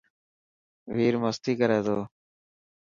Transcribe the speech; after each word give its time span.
وير 0.95 1.13
مستي 1.23 1.53
ڪر 1.59 1.71
ٿو. 1.85 1.99